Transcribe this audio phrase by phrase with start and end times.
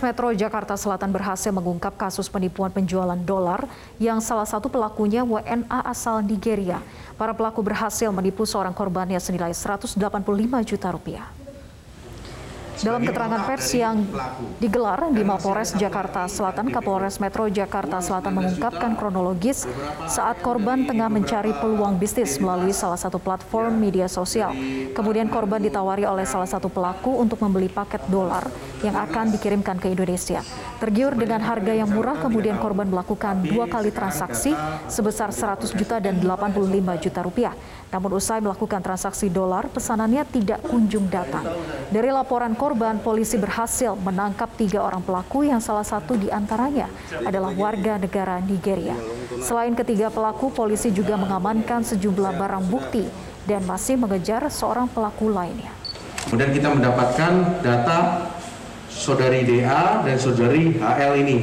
[0.00, 3.68] Metro Jakarta Selatan berhasil mengungkap kasus penipuan penjualan dolar
[4.00, 6.80] yang salah satu pelakunya WNA asal Nigeria.
[7.20, 10.00] Para pelaku berhasil menipu seorang korbannya senilai 185
[10.64, 11.28] juta rupiah.
[12.80, 14.08] Dalam keterangan pers yang
[14.56, 19.68] digelar di Mapolres Jakarta Selatan, Kapolres Metro Jakarta Selatan mengungkapkan kronologis
[20.08, 24.56] saat korban tengah mencari peluang bisnis melalui salah satu platform media sosial.
[24.96, 28.48] Kemudian korban ditawari oleh salah satu pelaku untuk membeli paket dolar
[28.80, 30.40] yang akan dikirimkan ke Indonesia.
[30.80, 34.56] Tergiur dengan harga yang murah, kemudian korban melakukan dua kali transaksi
[34.88, 37.54] sebesar 100 juta dan 85 juta rupiah.
[37.90, 41.44] Namun usai melakukan transaksi dolar, pesanannya tidak kunjung datang.
[41.90, 46.88] Dari laporan korban, polisi berhasil menangkap tiga orang pelaku yang salah satu di antaranya
[47.26, 48.94] adalah warga negara Nigeria.
[49.42, 53.04] Selain ketiga pelaku, polisi juga mengamankan sejumlah barang bukti
[53.44, 55.74] dan masih mengejar seorang pelaku lainnya.
[56.30, 57.32] Kemudian kita mendapatkan
[57.64, 57.98] data
[58.90, 61.38] saudari DA dan saudari HL ini.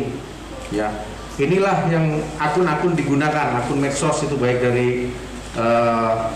[0.69, 0.91] Ya,
[1.39, 5.09] inilah yang akun-akun digunakan, akun medsos itu baik dari
[5.55, 6.27] uh,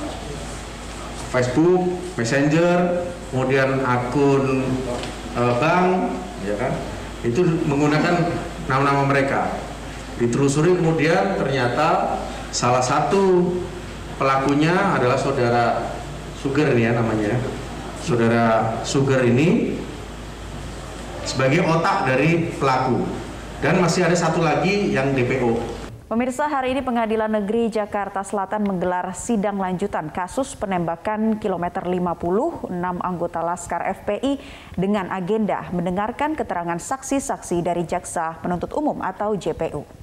[1.35, 4.63] Facebook, Messenger, kemudian akun
[5.35, 6.15] uh, bank,
[6.47, 6.73] ya kan?
[7.21, 8.31] Itu menggunakan
[8.71, 9.51] nama-nama mereka.
[10.17, 12.19] Ditelusuri kemudian ternyata
[12.53, 13.57] salah satu
[14.21, 15.97] pelakunya adalah saudara
[16.41, 17.37] Sugar ini ya namanya.
[18.01, 19.77] Saudara Sugar ini
[21.31, 23.07] sebagai otak dari pelaku.
[23.63, 25.79] Dan masih ada satu lagi yang DPO.
[26.11, 32.99] Pemirsa, hari ini Pengadilan Negeri Jakarta Selatan menggelar sidang lanjutan kasus penembakan kilometer 50 enam
[32.99, 34.35] anggota Laskar FPI
[34.75, 40.00] dengan agenda mendengarkan keterangan saksi-saksi dari Jaksa Penuntut Umum atau JPU.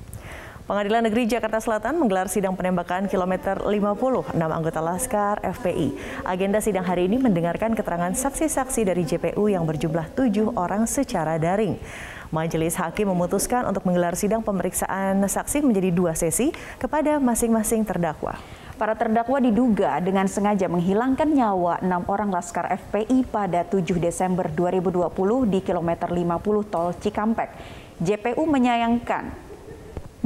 [0.68, 5.96] Pengadilan Negeri Jakarta Selatan menggelar sidang penembakan kilometer 50 enam anggota Laskar FPI.
[6.28, 11.80] Agenda sidang hari ini mendengarkan keterangan saksi-saksi dari JPU yang berjumlah tujuh orang secara daring.
[12.28, 18.36] Majelis Hakim memutuskan untuk menggelar sidang pemeriksaan saksi menjadi dua sesi kepada masing-masing terdakwa.
[18.76, 25.08] Para terdakwa diduga dengan sengaja menghilangkan nyawa enam orang Laskar FPI pada 7 Desember 2020
[25.48, 27.56] di kilometer 50 tol Cikampek.
[28.04, 29.47] JPU menyayangkan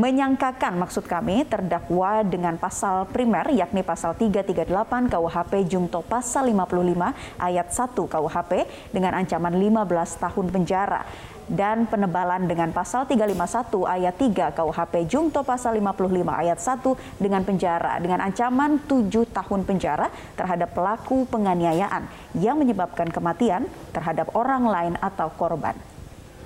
[0.03, 4.67] menyangkakan maksud kami terdakwa dengan pasal primer yakni pasal 338
[5.07, 8.53] KUHP Jungto pasal 55 ayat 1 KUHP
[8.91, 11.07] dengan ancaman 15 tahun penjara
[11.47, 18.03] dan penebalan dengan pasal 351 ayat 3 KUHP Jungto pasal 55 ayat 1 dengan penjara
[18.03, 22.11] dengan ancaman 7 tahun penjara terhadap pelaku penganiayaan
[22.43, 25.79] yang menyebabkan kematian terhadap orang lain atau korban.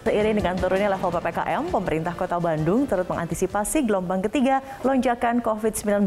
[0.06, 6.06] Seiring dengan turunnya level PPKM, pemerintah Kota Bandung turut mengantisipasi gelombang ketiga lonjakan COVID-19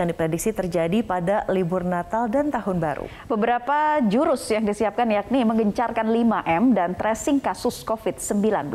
[0.00, 3.04] yang diprediksi terjadi pada libur Natal dan Tahun Baru.
[3.28, 8.72] Beberapa jurus yang disiapkan yakni menggencarkan 5M dan tracing kasus COVID-19.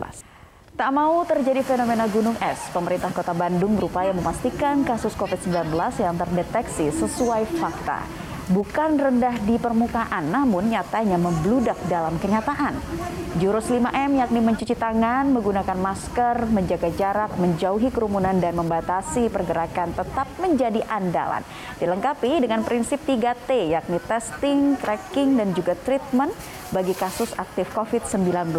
[0.78, 6.94] Tak mau terjadi fenomena gunung es, pemerintah kota Bandung berupaya memastikan kasus COVID-19 yang terdeteksi
[6.94, 12.76] sesuai fakta bukan rendah di permukaan, namun nyatanya membludak dalam kenyataan.
[13.38, 20.26] Jurus 5M yakni mencuci tangan, menggunakan masker, menjaga jarak, menjauhi kerumunan, dan membatasi pergerakan tetap
[20.42, 21.46] menjadi andalan.
[21.78, 26.34] Dilengkapi dengan prinsip 3T yakni testing, tracking, dan juga treatment
[26.70, 28.54] bagi kasus aktif COVID-19.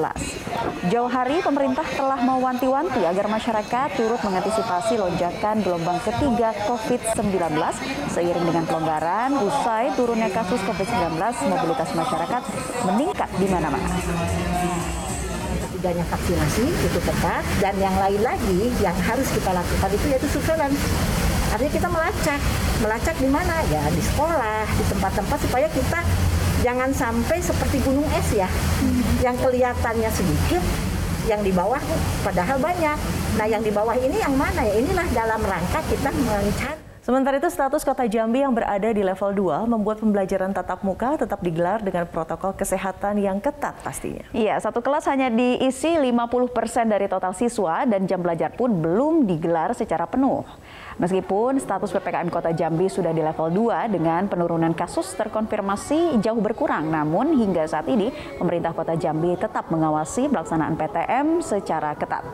[0.91, 7.39] Jauh hari pemerintah telah mewanti-wanti agar masyarakat turut mengantisipasi lonjakan gelombang ketiga COVID-19
[8.11, 12.43] seiring dengan pelonggaran usai turunnya kasus COVID-19 mobilitas masyarakat
[12.91, 13.91] meningkat di mana-mana
[15.81, 20.77] tidaknya vaksinasi itu ketat dan yang lain lagi yang harus kita lakukan itu yaitu surveillance.
[21.57, 22.41] Artinya kita melacak,
[22.85, 26.05] melacak di mana ya di sekolah, di tempat-tempat supaya kita
[26.61, 28.49] jangan sampai seperti gunung es ya,
[29.25, 30.63] yang kelihatannya sedikit,
[31.29, 31.81] yang di bawah
[32.25, 32.99] padahal banyak.
[33.37, 34.75] Nah yang di bawah ini yang mana ya?
[34.81, 39.65] Inilah dalam rangka kita mencari Sementara itu status kota Jambi yang berada di level 2
[39.65, 44.29] membuat pembelajaran tatap muka tetap digelar dengan protokol kesehatan yang ketat pastinya.
[44.37, 49.73] Iya, satu kelas hanya diisi 50% dari total siswa dan jam belajar pun belum digelar
[49.73, 50.45] secara penuh.
[51.01, 56.93] Meskipun status PPKM Kota Jambi sudah di level 2 dengan penurunan kasus terkonfirmasi jauh berkurang,
[56.93, 62.29] namun hingga saat ini pemerintah Kota Jambi tetap mengawasi pelaksanaan PTM secara ketat.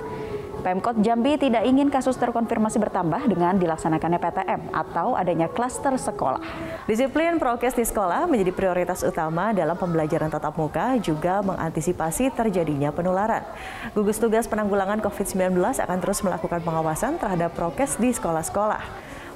[0.66, 6.42] Pemkot Jambi tidak ingin kasus terkonfirmasi bertambah dengan dilaksanakannya PTM atau adanya klaster sekolah.
[6.90, 13.46] Disiplin prokes di sekolah menjadi prioritas utama dalam pembelajaran tatap muka juga mengantisipasi terjadinya penularan.
[13.94, 18.82] Gugus Tugas Penanggulangan COVID-19 akan terus melakukan pengawasan terhadap prokes di sekolah-sekolah.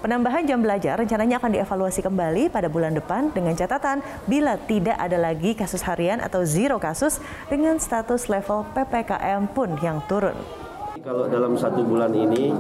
[0.03, 5.15] Penambahan jam belajar rencananya akan dievaluasi kembali pada bulan depan dengan catatan bila tidak ada
[5.15, 10.60] lagi kasus harian atau zero kasus dengan status level PPKM pun yang turun.
[11.01, 12.53] Kalau dalam satu bulan ini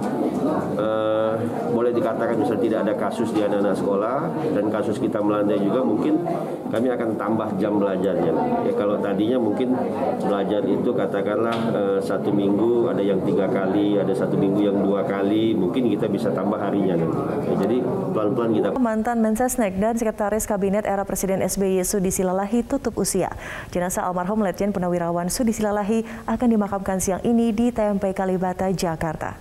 [0.81, 1.37] uh,
[1.76, 6.25] boleh dikatakan misalnya tidak ada kasus di anak-anak sekolah dan kasus kita melandai juga mungkin
[6.72, 8.32] kami akan tambah jam belajarnya.
[8.64, 9.76] Ya kalau tadinya mungkin
[10.25, 15.04] belajar itu katakanlah uh, satu minggu ada yang tiga kali, ada satu minggu yang dua
[15.04, 16.96] kali, mungkin kita bisa tambah harinya.
[17.44, 17.84] Ya, jadi
[18.16, 18.69] pelan-pelan kita.
[18.81, 23.28] Mantan Mensesnek dan Sekretaris Kabinet era Presiden SBY Sudi Silalahi tutup usia.
[23.69, 29.35] Jenazah almarhum Letjen Punawirawan Sudi Silalahi akan dimakamkan siang ini di TMP Kali Kalibata, Jakarta.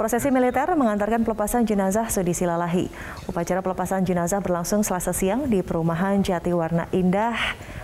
[0.00, 2.88] Prosesi militer mengantarkan pelepasan jenazah Sudi Silalahi.
[3.28, 7.36] Upacara pelepasan jenazah berlangsung selasa siang di perumahan Jati Warna Indah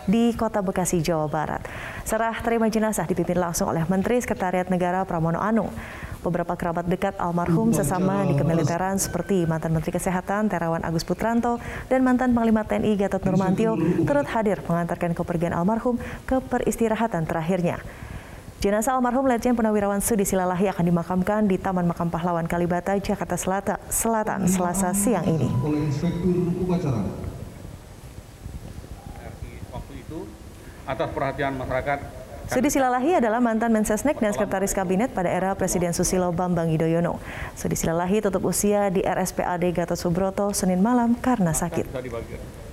[0.09, 1.61] di Kota Bekasi, Jawa Barat.
[2.09, 5.69] Serah terima jenazah dipimpin langsung oleh Menteri Sekretariat Negara Pramono Anung.
[6.25, 11.61] Beberapa kerabat dekat almarhum sesama di kemiliteran seperti mantan Menteri Kesehatan Terawan Agus Putranto
[11.93, 13.77] dan mantan Panglima TNI Gatot Nurmantio
[14.09, 17.85] turut hadir mengantarkan kepergian almarhum ke peristirahatan terakhirnya.
[18.57, 23.77] Jenazah almarhum Letjen Punawirawan Sudi Silalahi akan dimakamkan di Taman Makam Pahlawan Kalibata, Jakarta Selatan,
[23.93, 25.45] Selatan Selasa siang ini.
[25.61, 27.05] Oleh Inspektur Upacara.
[29.77, 30.19] Waktu itu
[30.89, 31.99] atas perhatian masyarakat
[32.49, 37.21] Sudi Silalahi adalah mantan Mensesnek dan Sekretaris Kabinet pada era Presiden Susilo Bambang Yudhoyono.
[37.61, 41.93] Sudi Silalahi tutup usia di RSPAD Gatot Subroto Senin malam karena sakit.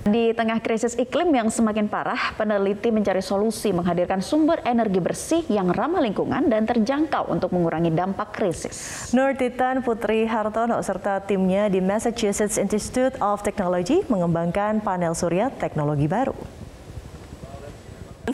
[0.04, 5.72] Di tengah krisis iklim yang semakin parah, peneliti mencari solusi menghadirkan sumber energi bersih yang
[5.72, 9.08] ramah lingkungan dan terjangkau untuk mengurangi dampak krisis.
[9.16, 16.04] Nur Titan Putri Hartono serta timnya di Massachusetts Institute of Technology mengembangkan panel surya teknologi
[16.04, 16.36] baru.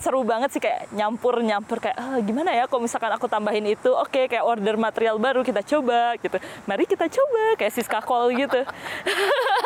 [0.03, 3.95] Seru banget sih kayak nyampur nyampur kayak oh, gimana ya kalau misalkan aku tambahin itu?
[3.95, 6.35] Oke okay, kayak order material baru kita coba gitu.
[6.67, 8.59] Mari kita coba kayak Siska Call gitu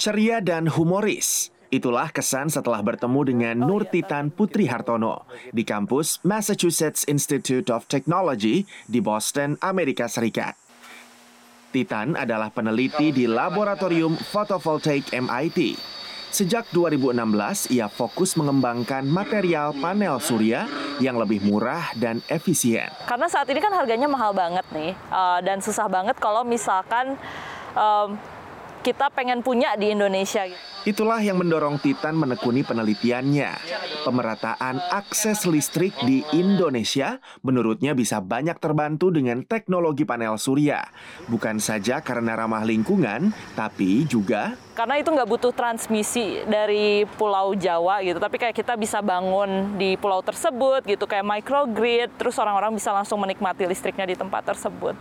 [0.00, 5.62] ceria dan humoris Itulah kesan setelah bertemu dengan oh, Nur iya, Titan Putri Hartono di
[5.62, 10.58] kampus Massachusetts Institute of Technology di Boston, Amerika Serikat.
[11.70, 15.78] Titan adalah peneliti di Laboratorium Photovoltaic MIT
[16.30, 20.70] Sejak 2016, ia fokus mengembangkan material panel surya
[21.02, 22.86] yang lebih murah dan efisien.
[23.10, 27.18] Karena saat ini kan harganya mahal banget nih, uh, dan susah banget kalau misalkan
[27.74, 28.14] um,
[28.80, 30.48] kita pengen punya di Indonesia.
[30.88, 33.52] Itulah yang mendorong Titan menekuni penelitiannya.
[34.08, 40.80] Pemerataan akses listrik di Indonesia menurutnya bisa banyak terbantu dengan teknologi panel surya.
[41.28, 48.00] Bukan saja karena ramah lingkungan, tapi juga karena itu nggak butuh transmisi dari Pulau Jawa
[48.00, 52.88] gitu, tapi kayak kita bisa bangun di pulau tersebut gitu, kayak microgrid, terus orang-orang bisa
[52.88, 54.96] langsung menikmati listriknya di tempat tersebut.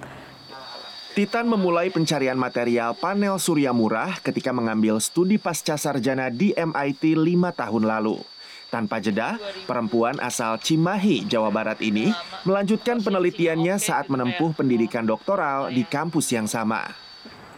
[1.20, 7.52] Titan memulai pencarian material panel surya murah ketika mengambil studi pasca sarjana di MIT lima
[7.52, 8.24] tahun lalu.
[8.72, 9.36] Tanpa jeda,
[9.68, 12.08] perempuan asal Cimahi, Jawa Barat ini
[12.48, 16.88] melanjutkan penelitiannya saat menempuh pendidikan doktoral di kampus yang sama.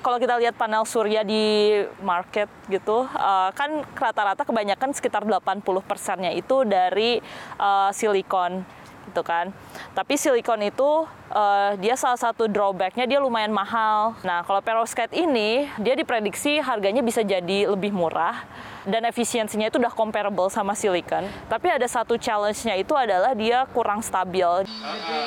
[0.01, 1.69] Kalau kita lihat panel surya di
[2.01, 7.21] market gitu, eh, kan rata-rata kebanyakan sekitar 80 persennya itu dari
[7.61, 8.80] uh, silikon
[9.11, 9.51] gitu kan.
[9.91, 11.03] Tapi silikon itu
[11.35, 14.15] uh, dia salah satu drawbacknya dia lumayan mahal.
[14.23, 18.47] Nah kalau perovskite ini dia diprediksi harganya bisa jadi lebih murah
[18.87, 21.27] dan efisiensinya itu udah comparable sama silikon.
[21.51, 24.65] Tapi ada satu challenge-nya itu adalah dia kurang stabil.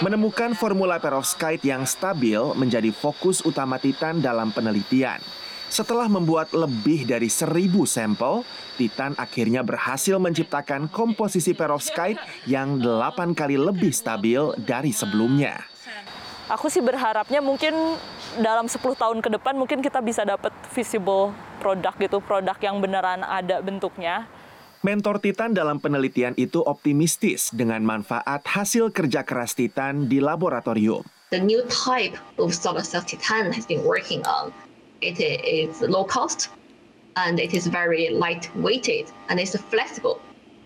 [0.00, 5.20] Menemukan formula perovskite yang stabil menjadi fokus utama Titan dalam penelitian.
[5.72, 8.44] Setelah membuat lebih dari seribu sampel,
[8.76, 15.62] Titan akhirnya berhasil menciptakan komposisi perovskite yang delapan kali lebih stabil dari sebelumnya.
[16.52, 17.72] Aku sih berharapnya mungkin
[18.36, 23.24] dalam 10 tahun ke depan mungkin kita bisa dapat visible produk gitu, produk yang beneran
[23.24, 24.28] ada bentuknya.
[24.84, 31.00] Mentor Titan dalam penelitian itu optimistis dengan manfaat hasil kerja keras Titan di laboratorium.
[31.32, 34.52] The new type of solar cell Titan has been working on
[35.04, 36.48] it is low cost
[37.16, 40.20] and it is very lightweighted and it's flexible.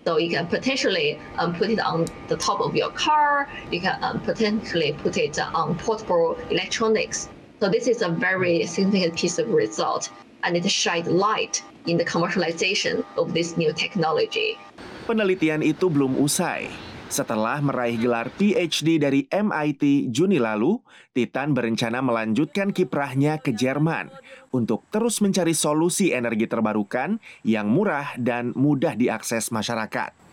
[0.06, 3.48] So you can potentially um, put it on the top of your car.
[3.70, 7.28] You can um, potentially put it on portable electronics.
[7.60, 10.08] So this is a very significant piece of result,
[10.44, 14.56] and it shines light in the commercialization of this new technology.
[15.04, 16.87] Penelitian itu belum usai.
[17.08, 20.76] Setelah meraih gelar PhD dari MIT Juni lalu,
[21.16, 24.12] Titan berencana melanjutkan kiprahnya ke Jerman
[24.52, 27.16] untuk terus mencari solusi energi terbarukan
[27.48, 30.27] yang murah dan mudah diakses masyarakat.